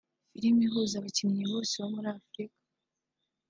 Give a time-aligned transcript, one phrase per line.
[0.31, 2.57] filime ihuza abakinnyi bose bo muri Afurika